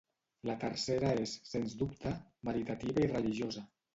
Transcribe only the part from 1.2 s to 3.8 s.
és, sens dubte, meditativa i religiosa.